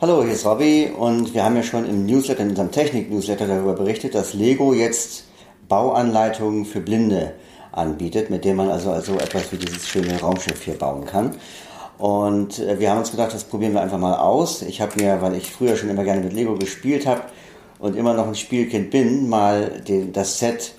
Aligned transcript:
Hallo, 0.00 0.22
hier 0.22 0.34
ist 0.34 0.46
Robby 0.46 0.92
und 0.96 1.34
wir 1.34 1.42
haben 1.42 1.56
ja 1.56 1.62
schon 1.64 1.84
im 1.84 2.06
Newsletter, 2.06 2.44
in 2.44 2.50
unserem 2.50 2.70
Technik-Newsletter 2.70 3.48
darüber 3.48 3.72
berichtet, 3.72 4.14
dass 4.14 4.32
Lego 4.32 4.72
jetzt 4.72 5.24
Bauanleitungen 5.68 6.66
für 6.66 6.78
Blinde 6.78 7.32
anbietet, 7.72 8.30
mit 8.30 8.44
denen 8.44 8.58
man 8.58 8.70
also, 8.70 8.92
also 8.92 9.16
etwas 9.16 9.50
wie 9.50 9.56
dieses 9.56 9.88
schöne 9.88 10.20
Raumschiff 10.20 10.62
hier 10.62 10.78
bauen 10.78 11.04
kann. 11.04 11.34
Und 11.98 12.60
äh, 12.60 12.78
wir 12.78 12.92
haben 12.92 12.98
uns 12.98 13.10
gedacht, 13.10 13.34
das 13.34 13.42
probieren 13.42 13.72
wir 13.72 13.80
einfach 13.80 13.98
mal 13.98 14.14
aus. 14.14 14.62
Ich 14.62 14.80
habe 14.80 14.92
mir, 15.02 15.20
weil 15.20 15.34
ich 15.34 15.50
früher 15.50 15.76
schon 15.76 15.88
immer 15.88 16.04
gerne 16.04 16.20
mit 16.20 16.32
Lego 16.32 16.54
gespielt 16.54 17.04
habe 17.04 17.22
und 17.80 17.96
immer 17.96 18.14
noch 18.14 18.28
ein 18.28 18.36
Spielkind 18.36 18.92
bin, 18.92 19.28
mal 19.28 19.82
den, 19.88 20.12
das 20.12 20.38
Set 20.38 20.74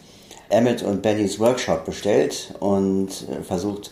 Emmett 0.48 0.82
und 0.82 1.02
Bennys 1.02 1.42
Workshop 1.42 1.84
bestellt 1.84 2.56
und 2.62 3.10
äh, 3.10 3.44
versucht, 3.44 3.92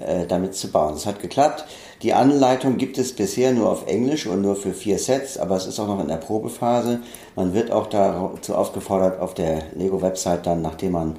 äh, 0.00 0.26
damit 0.26 0.54
zu 0.54 0.70
bauen. 0.70 0.94
Es 0.94 1.06
hat 1.06 1.20
geklappt. 1.20 1.64
Die 2.02 2.12
Anleitung 2.12 2.76
gibt 2.76 2.98
es 2.98 3.14
bisher 3.14 3.52
nur 3.52 3.70
auf 3.70 3.86
Englisch 3.86 4.26
und 4.26 4.42
nur 4.42 4.56
für 4.56 4.74
vier 4.74 4.98
Sets, 4.98 5.38
aber 5.38 5.56
es 5.56 5.66
ist 5.66 5.80
auch 5.80 5.86
noch 5.86 6.00
in 6.00 6.08
der 6.08 6.16
Probephase. 6.16 7.00
Man 7.34 7.54
wird 7.54 7.70
auch 7.70 7.86
dazu 7.86 8.54
aufgefordert, 8.54 9.20
auf 9.20 9.32
der 9.32 9.62
Lego-Website 9.74 10.46
dann, 10.46 10.60
nachdem 10.60 10.92
man 10.92 11.16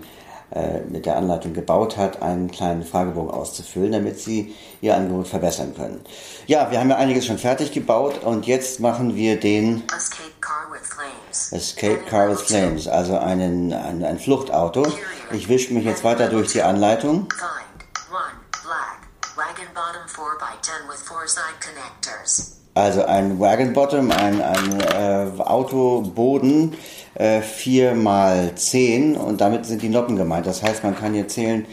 äh, 0.50 0.80
mit 0.90 1.06
der 1.06 1.18
Anleitung 1.18 1.54
gebaut 1.54 1.98
hat, 1.98 2.22
einen 2.22 2.50
kleinen 2.50 2.84
Fragebogen 2.84 3.30
auszufüllen, 3.30 3.92
damit 3.92 4.18
Sie 4.20 4.56
Ihr 4.80 4.96
Angebot 4.96 5.28
verbessern 5.28 5.74
können. 5.76 6.00
Ja, 6.46 6.72
wir 6.72 6.80
haben 6.80 6.90
ja 6.90 6.96
einiges 6.96 7.26
schon 7.26 7.38
fertig 7.38 7.74
gebaut 7.74 8.24
und 8.24 8.48
jetzt 8.48 8.80
machen 8.80 9.16
wir 9.18 9.38
den 9.38 9.84
Escape 9.94 10.30
Car 10.40 10.68
with 10.72 10.88
Flames, 10.88 11.52
Escape 11.52 12.10
Car 12.10 12.30
with 12.30 12.42
Flames 12.44 12.88
also 12.88 13.18
einen, 13.18 13.74
ein, 13.74 14.06
ein 14.06 14.20
Fluchtauto. 14.20 14.88
Ich 15.34 15.50
wische 15.50 15.74
mich 15.74 15.84
jetzt 15.84 16.06
weiter 16.06 16.30
durch 16.30 16.54
die 16.54 16.62
Anleitung. 16.62 17.28
Also 22.73 23.06
ein 23.06 23.40
Wagon 23.40 23.73
Bottom, 23.73 24.12
ein, 24.12 24.42
ein 24.42 24.80
äh, 24.80 25.42
Autoboden 25.42 26.76
äh, 27.16 27.42
4 27.42 27.96
mal 27.96 28.54
10 28.56 29.16
und 29.16 29.42
damit 29.42 29.66
sind 29.66 29.82
die 29.82 29.90
Noppen 29.90 30.16
gemeint. 30.16 30.46
Das 30.46 30.64
heißt, 30.64 30.84
man 30.84 30.96
kann 30.96 31.14
hier 31.14 31.28
zählen 31.28 31.66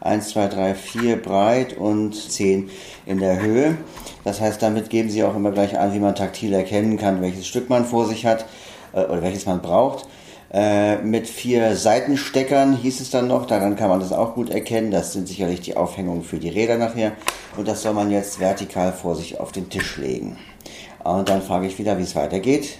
1, 0.00 0.30
2, 0.30 0.48
3, 0.48 0.74
4 0.74 1.22
breit 1.22 1.76
und 1.76 2.14
10 2.14 2.70
in 3.06 3.18
der 3.18 3.40
Höhe. 3.40 3.76
Das 4.24 4.40
heißt, 4.40 4.62
damit 4.62 4.90
geben 4.90 5.10
Sie 5.10 5.24
auch 5.24 5.34
immer 5.34 5.50
gleich 5.50 5.78
an, 5.78 5.94
wie 5.94 5.98
man 5.98 6.14
taktil 6.14 6.52
erkennen 6.52 6.98
kann, 6.98 7.22
welches 7.22 7.46
Stück 7.46 7.68
man 7.68 7.84
vor 7.84 8.06
sich 8.06 8.26
hat 8.26 8.46
äh, 8.92 9.04
oder 9.04 9.22
welches 9.22 9.46
man 9.46 9.62
braucht. 9.62 10.06
Äh, 10.52 10.98
mit 10.98 11.28
vier 11.28 11.76
Seitensteckern 11.76 12.76
hieß 12.76 13.00
es 13.00 13.10
dann 13.10 13.26
noch, 13.26 13.46
daran 13.46 13.74
kann 13.74 13.88
man 13.88 14.00
das 14.00 14.12
auch 14.12 14.34
gut 14.34 14.50
erkennen. 14.50 14.90
Das 14.90 15.12
sind 15.12 15.26
sicherlich 15.26 15.62
die 15.62 15.76
Aufhängungen 15.76 16.22
für 16.22 16.38
die 16.38 16.50
Räder 16.50 16.76
nachher. 16.76 17.12
Und 17.56 17.66
das 17.68 17.82
soll 17.82 17.94
man 17.94 18.10
jetzt 18.10 18.38
vertikal 18.38 18.92
vor 18.92 19.16
sich 19.16 19.40
auf 19.40 19.52
den 19.52 19.70
Tisch 19.70 19.96
legen. 19.96 20.38
Und 21.04 21.28
dann 21.28 21.42
frage 21.42 21.66
ich 21.66 21.78
wieder, 21.78 21.96
wie 21.98 22.02
es 22.02 22.14
weitergeht. 22.14 22.78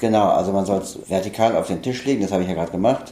Genau, 0.00 0.28
also 0.28 0.52
man 0.52 0.64
soll 0.64 0.78
es 0.78 0.98
vertikal 1.08 1.56
auf 1.56 1.66
den 1.66 1.82
Tisch 1.82 2.04
legen, 2.04 2.22
das 2.22 2.30
habe 2.30 2.42
ich 2.42 2.48
ja 2.48 2.54
gerade 2.54 2.70
gemacht. 2.70 3.10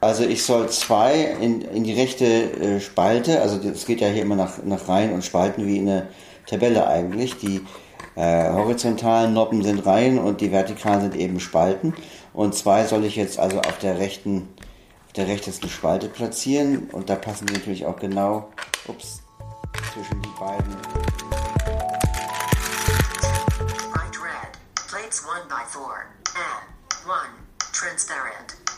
Also 0.00 0.24
ich 0.24 0.44
soll 0.44 0.68
zwei 0.68 1.14
in, 1.40 1.62
in 1.62 1.84
die 1.84 1.94
rechte 1.94 2.24
äh, 2.24 2.80
Spalte, 2.80 3.40
also 3.40 3.56
es 3.68 3.86
geht 3.86 4.00
ja 4.00 4.08
hier 4.08 4.22
immer 4.22 4.36
nach, 4.36 4.58
nach 4.64 4.88
Reihen 4.88 5.12
und 5.12 5.24
Spalten 5.24 5.66
wie 5.66 5.78
in 5.78 5.86
der 5.86 6.08
Tabelle 6.46 6.86
eigentlich. 6.86 7.38
Die 7.38 7.64
äh, 8.14 8.50
horizontalen 8.52 9.32
Noppen 9.32 9.62
sind 9.62 9.86
Reihen 9.86 10.18
und 10.18 10.40
die 10.40 10.52
vertikalen 10.52 11.00
sind 11.02 11.16
eben 11.16 11.40
Spalten. 11.40 11.94
Und 12.32 12.54
zwei 12.54 12.84
soll 12.86 13.04
ich 13.04 13.16
jetzt 13.16 13.38
also 13.38 13.60
auf 13.60 13.78
der 13.78 13.98
rechten, 13.98 14.48
auf 15.06 15.12
der 15.14 15.28
rechtesten 15.28 15.68
Spalte 15.68 16.08
platzieren. 16.08 16.90
Und 16.92 17.08
da 17.08 17.14
passen 17.14 17.46
die 17.46 17.54
natürlich 17.54 17.86
auch 17.86 17.98
genau 17.98 18.50
ups, 18.88 19.22
zwischen 19.94 20.20
die 20.20 20.28
beiden. 20.38 20.76
Bright 23.92 24.16
red, 24.20 24.52
plates 24.88 25.22
1 25.24 25.48
by 25.48 25.64
4, 25.70 25.80
and 26.34 26.72
1, 27.06 27.42
transparent, 27.72 27.82
brown 27.82 27.82
windscreen 27.82 27.96
3x. 27.96 28.71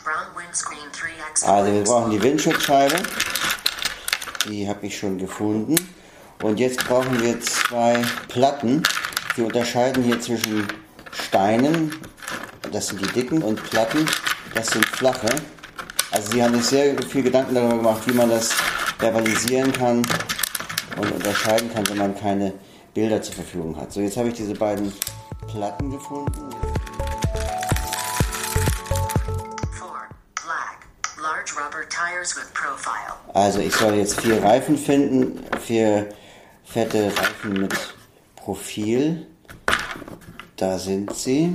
Also 1.43 1.73
wir 1.73 1.83
brauchen 1.83 2.11
die 2.11 2.21
Windschutzscheibe. 2.21 2.95
Die 4.47 4.67
habe 4.67 4.85
ich 4.85 4.97
schon 4.97 5.17
gefunden. 5.17 5.75
Und 6.41 6.59
jetzt 6.59 6.85
brauchen 6.85 7.21
wir 7.21 7.39
zwei 7.41 8.01
Platten. 8.27 8.83
Wir 9.35 9.45
unterscheiden 9.45 10.03
hier 10.03 10.19
zwischen 10.21 10.67
Steinen, 11.11 11.93
das 12.71 12.87
sind 12.87 13.01
die 13.01 13.07
dicken, 13.07 13.41
und 13.41 13.61
Platten, 13.63 14.05
das 14.53 14.67
sind 14.67 14.85
flache. 14.85 15.27
Also 16.11 16.31
sie 16.31 16.43
haben 16.43 16.55
sich 16.55 16.65
sehr 16.65 17.01
viel 17.03 17.23
Gedanken 17.23 17.55
darüber 17.55 17.77
gemacht, 17.77 18.01
wie 18.05 18.13
man 18.13 18.29
das 18.29 18.53
verbalisieren 18.97 19.73
kann 19.73 19.97
und 20.97 21.11
unterscheiden 21.11 21.73
kann, 21.73 21.87
wenn 21.89 21.97
man 21.97 22.15
keine 22.17 22.53
Bilder 22.93 23.21
zur 23.21 23.35
Verfügung 23.35 23.75
hat. 23.75 23.91
So, 23.91 23.99
jetzt 23.99 24.15
habe 24.15 24.29
ich 24.29 24.35
diese 24.35 24.53
beiden 24.53 24.93
Platten 25.47 25.91
gefunden. 25.91 26.74
Also 33.33 33.59
ich 33.59 33.75
soll 33.75 33.95
jetzt 33.95 34.21
vier 34.21 34.43
Reifen 34.43 34.77
finden, 34.77 35.45
vier 35.61 36.09
fette 36.63 37.11
Reifen 37.17 37.53
mit 37.53 37.73
Profil. 38.35 39.27
Da 40.55 40.77
sind 40.77 41.13
sie. 41.15 41.53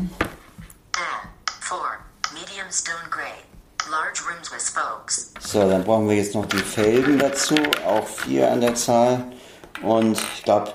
So, 5.40 5.68
dann 5.68 5.82
brauchen 5.84 6.08
wir 6.08 6.16
jetzt 6.16 6.34
noch 6.34 6.46
die 6.46 6.58
Felgen 6.58 7.18
dazu, 7.18 7.56
auch 7.84 8.06
vier 8.06 8.50
an 8.50 8.60
der 8.60 8.74
Zahl. 8.74 9.24
Und 9.82 10.18
ich 10.36 10.44
glaube, 10.44 10.72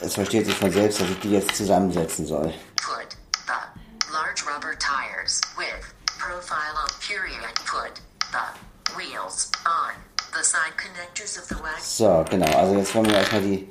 es 0.00 0.14
versteht 0.14 0.46
sich 0.46 0.54
von 0.54 0.70
selbst, 0.70 1.00
dass 1.00 1.08
ich 1.08 1.18
die 1.20 1.30
jetzt 1.32 1.56
zusammensetzen 1.56 2.26
soll. 2.26 2.52
Put 2.76 3.16
the 3.46 4.12
large 4.12 4.44
rubber 4.44 4.76
tires 4.78 5.40
with 5.56 5.94
profile 6.18 6.74
of 6.84 7.00
period. 7.00 7.54
Put 7.64 8.00
So, 11.80 12.24
genau. 12.30 12.56
Also 12.56 12.76
jetzt 12.76 12.94
wollen 12.94 13.06
wir 13.06 13.16
erstmal 13.16 13.42
die 13.42 13.68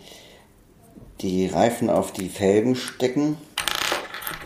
die 1.22 1.47
Reifen 1.47 1.90
auf 1.90 2.12
die 2.12 2.29
Felgen 2.29 2.75
stecken. 2.75 3.38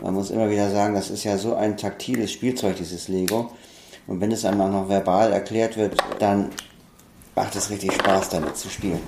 Man 0.02 0.14
muss 0.14 0.32
immer 0.32 0.50
wieder 0.50 0.72
sagen, 0.72 0.96
das 0.96 1.10
ist 1.10 1.24
ja 1.24 1.38
so 1.38 1.56
ein 1.56 1.78
taktiles 1.78 2.32
Spielzeug, 2.32 2.78
dieses 2.78 3.08
Lego. 3.08 3.52
Und 4.08 4.22
wenn 4.22 4.32
es 4.32 4.46
einmal 4.46 4.70
noch 4.70 4.90
verbal 4.90 5.32
erklärt 5.32 5.78
wird, 5.78 5.98
dann 6.20 6.50
macht 7.36 7.56
es 7.56 7.70
richtig 7.70 7.94
Spaß, 7.94 8.30
damit 8.30 8.58
zu 8.58 8.70
spielen. 8.70 9.02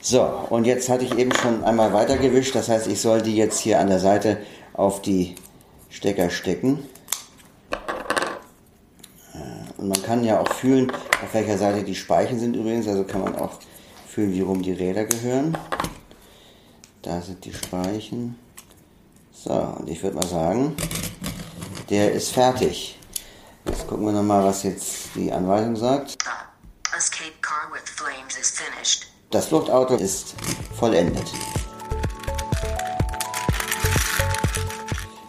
So, 0.00 0.22
und 0.50 0.64
jetzt 0.64 0.88
hatte 0.88 1.04
ich 1.04 1.16
eben 1.16 1.34
schon 1.34 1.64
einmal 1.64 1.92
weitergewischt. 1.92 2.54
Das 2.54 2.68
heißt, 2.68 2.86
ich 2.88 3.00
soll 3.00 3.22
die 3.22 3.36
jetzt 3.36 3.58
hier 3.58 3.80
an 3.80 3.88
der 3.88 3.98
Seite 3.98 4.38
auf 4.74 5.02
die 5.02 5.36
Stecker 5.88 6.30
stecken. 6.30 6.84
Und 9.86 9.92
man 9.92 10.02
kann 10.02 10.24
ja 10.24 10.40
auch 10.40 10.52
fühlen, 10.52 10.90
auf 10.90 11.32
welcher 11.32 11.58
Seite 11.58 11.84
die 11.84 11.94
Speichen 11.94 12.40
sind 12.40 12.56
übrigens. 12.56 12.88
Also 12.88 13.04
kann 13.04 13.20
man 13.20 13.36
auch 13.36 13.60
fühlen, 14.08 14.32
wie 14.32 14.40
rum 14.40 14.60
die 14.60 14.72
Räder 14.72 15.04
gehören. 15.04 15.56
Da 17.02 17.22
sind 17.22 17.44
die 17.44 17.52
Speichen. 17.52 18.36
So, 19.32 19.52
und 19.52 19.88
ich 19.88 20.02
würde 20.02 20.16
mal 20.16 20.26
sagen, 20.26 20.74
der 21.88 22.10
ist 22.10 22.32
fertig. 22.32 22.98
Jetzt 23.64 23.86
gucken 23.86 24.06
wir 24.06 24.12
nochmal, 24.12 24.42
was 24.42 24.64
jetzt 24.64 25.10
die 25.14 25.30
Anweisung 25.30 25.76
sagt. 25.76 26.16
Das 29.30 29.46
Fluchtauto 29.46 29.94
ist 29.94 30.34
vollendet. 30.74 31.32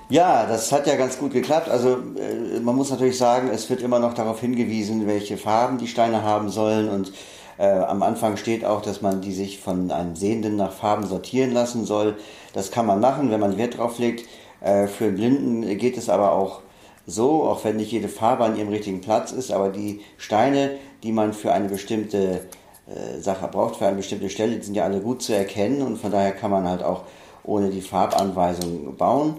Ja, 0.10 0.46
das 0.46 0.72
hat 0.72 0.88
ja 0.88 0.96
ganz 0.96 1.18
gut 1.18 1.34
geklappt. 1.34 1.68
Also 1.68 1.98
äh, 2.18 2.60
man 2.62 2.76
muss 2.78 2.90
natürlich 2.90 3.18
sagen, 3.18 3.50
es 3.54 3.70
wird 3.70 3.82
immer 3.82 4.00
noch 4.00 4.14
darauf 4.14 4.40
hingewiesen, 4.40 5.06
welche 5.06 5.38
Farben 5.38 5.78
die 5.78 5.88
Steine 5.88 6.24
haben 6.24 6.50
sollen 6.50 6.90
und 6.90 7.12
äh, 7.58 7.68
am 7.68 8.04
Anfang 8.04 8.38
steht 8.38 8.64
auch, 8.64 8.82
dass 8.82 9.02
man 9.02 9.20
die 9.20 9.34
sich 9.34 9.60
von 9.60 9.92
einem 9.92 10.16
Sehenden 10.16 10.56
nach 10.56 10.72
Farben 10.72 11.06
sortieren 11.06 11.52
lassen 11.52 11.86
soll. 11.86 12.16
Das 12.54 12.72
kann 12.72 12.86
man 12.86 13.02
machen, 13.02 13.32
wenn 13.32 13.42
man 13.42 13.58
Wert 13.58 13.78
drauf 13.78 14.00
legt. 14.00 14.26
Äh, 14.62 14.88
für 14.88 15.12
Blinden 15.12 15.78
geht 15.78 15.98
es 15.98 16.08
aber 16.08 16.32
auch 16.32 16.62
so, 17.06 17.44
auch 17.44 17.66
wenn 17.66 17.76
nicht 17.76 17.92
jede 17.92 18.08
Farbe 18.08 18.46
an 18.46 18.58
ihrem 18.58 18.70
richtigen 18.70 19.02
Platz 19.02 19.34
ist, 19.34 19.52
aber 19.52 19.70
die 19.70 20.02
Steine, 20.18 20.72
die 21.04 21.12
man 21.12 21.34
für 21.34 21.52
eine 21.52 21.68
bestimmte 21.68 22.48
äh, 22.88 23.20
Sache 23.20 23.50
braucht, 23.50 23.76
für 23.78 23.88
eine 23.88 23.98
bestimmte 23.98 24.30
Stelle, 24.30 24.56
die 24.56 24.64
sind 24.64 24.76
ja 24.76 24.86
alle 24.86 25.02
gut 25.02 25.22
zu 25.22 25.36
erkennen 25.36 25.82
und 25.82 25.98
von 25.98 26.12
daher 26.12 26.32
kann 26.32 26.52
man 26.52 26.66
halt 26.68 26.84
auch 26.84 27.04
ohne 27.44 27.70
die 27.70 27.82
Farbanweisung 27.82 28.96
bauen. 28.96 29.38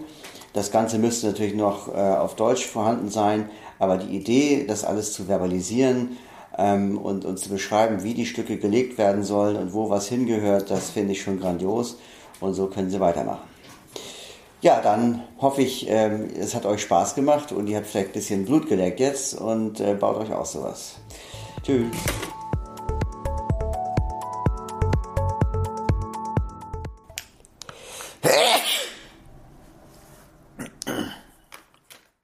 Das 0.53 0.71
Ganze 0.71 0.97
müsste 0.97 1.27
natürlich 1.27 1.55
noch 1.55 1.87
äh, 1.89 1.99
auf 1.99 2.35
Deutsch 2.35 2.65
vorhanden 2.65 3.09
sein, 3.09 3.49
aber 3.77 3.97
die 3.97 4.15
Idee, 4.15 4.65
das 4.67 4.83
alles 4.83 5.13
zu 5.13 5.25
verbalisieren, 5.25 6.17
ähm, 6.59 6.97
und, 6.97 7.25
und 7.25 7.39
zu 7.39 7.49
beschreiben, 7.49 8.03
wie 8.03 8.13
die 8.13 8.25
Stücke 8.25 8.57
gelegt 8.57 8.97
werden 8.97 9.23
sollen 9.23 9.55
und 9.55 9.73
wo 9.73 9.89
was 9.89 10.07
hingehört, 10.07 10.69
das 10.69 10.89
finde 10.89 11.13
ich 11.13 11.21
schon 11.21 11.39
grandios 11.39 11.97
und 12.39 12.53
so 12.53 12.67
können 12.67 12.89
sie 12.89 12.99
weitermachen. 12.99 13.47
Ja, 14.61 14.81
dann 14.81 15.23
hoffe 15.39 15.61
ich, 15.61 15.89
ähm, 15.89 16.27
es 16.37 16.53
hat 16.53 16.65
euch 16.65 16.81
Spaß 16.81 17.15
gemacht 17.15 17.53
und 17.53 17.67
ihr 17.67 17.77
habt 17.77 17.87
vielleicht 17.87 18.09
ein 18.09 18.13
bisschen 18.13 18.45
Blut 18.45 18.67
geleckt 18.67 18.99
jetzt 18.99 19.33
und 19.35 19.79
äh, 19.79 19.93
baut 19.93 20.17
euch 20.17 20.33
auch 20.33 20.45
sowas. 20.45 20.95
Tschüss. 21.63 21.87